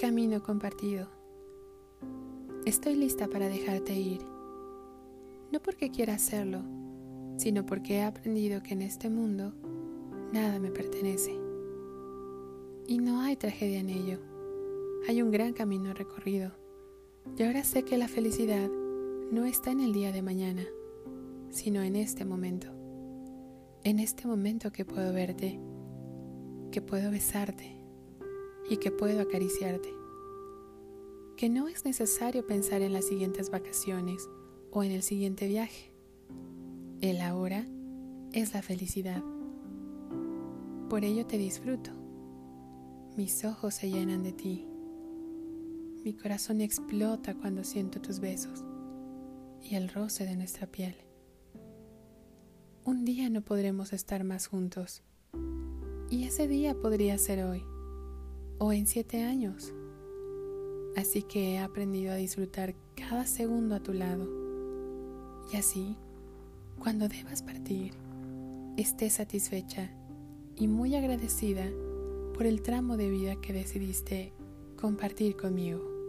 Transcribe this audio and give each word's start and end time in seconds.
camino 0.00 0.42
compartido. 0.42 1.08
Estoy 2.64 2.94
lista 2.94 3.28
para 3.28 3.50
dejarte 3.50 3.92
ir. 3.92 4.22
No 5.52 5.60
porque 5.60 5.90
quiera 5.90 6.14
hacerlo, 6.14 6.62
sino 7.36 7.66
porque 7.66 7.96
he 7.96 8.02
aprendido 8.02 8.62
que 8.62 8.72
en 8.72 8.80
este 8.80 9.10
mundo 9.10 9.52
nada 10.32 10.58
me 10.58 10.70
pertenece. 10.70 11.38
Y 12.86 12.96
no 12.96 13.20
hay 13.20 13.36
tragedia 13.36 13.80
en 13.80 13.90
ello. 13.90 14.18
Hay 15.06 15.20
un 15.20 15.30
gran 15.30 15.52
camino 15.52 15.92
recorrido. 15.92 16.52
Y 17.36 17.42
ahora 17.42 17.62
sé 17.62 17.82
que 17.82 17.98
la 17.98 18.08
felicidad 18.08 18.70
no 19.30 19.44
está 19.44 19.70
en 19.70 19.80
el 19.80 19.92
día 19.92 20.12
de 20.12 20.22
mañana, 20.22 20.64
sino 21.50 21.82
en 21.82 21.94
este 21.94 22.24
momento. 22.24 22.68
En 23.84 23.98
este 23.98 24.26
momento 24.26 24.72
que 24.72 24.86
puedo 24.86 25.12
verte, 25.12 25.60
que 26.70 26.80
puedo 26.80 27.10
besarte 27.10 27.79
y 28.70 28.76
que 28.76 28.92
puedo 28.92 29.20
acariciarte. 29.20 29.92
Que 31.36 31.50
no 31.50 31.66
es 31.68 31.84
necesario 31.84 32.46
pensar 32.46 32.82
en 32.82 32.92
las 32.92 33.04
siguientes 33.04 33.50
vacaciones 33.50 34.28
o 34.70 34.84
en 34.84 34.92
el 34.92 35.02
siguiente 35.02 35.48
viaje. 35.48 35.92
El 37.00 37.20
ahora 37.20 37.66
es 38.32 38.54
la 38.54 38.62
felicidad. 38.62 39.22
Por 40.88 41.04
ello 41.04 41.26
te 41.26 41.36
disfruto. 41.36 41.90
Mis 43.16 43.44
ojos 43.44 43.74
se 43.74 43.90
llenan 43.90 44.22
de 44.22 44.32
ti. 44.32 44.66
Mi 46.04 46.14
corazón 46.14 46.60
explota 46.60 47.34
cuando 47.34 47.64
siento 47.64 48.00
tus 48.00 48.20
besos 48.20 48.64
y 49.62 49.74
el 49.74 49.88
roce 49.88 50.24
de 50.24 50.36
nuestra 50.36 50.68
piel. 50.68 50.94
Un 52.84 53.04
día 53.04 53.28
no 53.30 53.42
podremos 53.42 53.92
estar 53.92 54.22
más 54.22 54.46
juntos 54.46 55.02
y 56.08 56.24
ese 56.24 56.46
día 56.46 56.74
podría 56.74 57.18
ser 57.18 57.44
hoy 57.44 57.64
o 58.60 58.72
en 58.72 58.86
siete 58.86 59.24
años. 59.24 59.72
Así 60.96 61.22
que 61.22 61.54
he 61.54 61.58
aprendido 61.58 62.12
a 62.12 62.16
disfrutar 62.16 62.74
cada 62.94 63.26
segundo 63.26 63.74
a 63.74 63.80
tu 63.80 63.94
lado. 63.94 64.28
Y 65.52 65.56
así, 65.56 65.96
cuando 66.78 67.08
debas 67.08 67.42
partir, 67.42 67.94
estés 68.76 69.14
satisfecha 69.14 69.90
y 70.56 70.68
muy 70.68 70.94
agradecida 70.94 71.68
por 72.34 72.46
el 72.46 72.62
tramo 72.62 72.96
de 72.96 73.08
vida 73.10 73.40
que 73.40 73.52
decidiste 73.54 74.32
compartir 74.76 75.36
conmigo. 75.36 75.99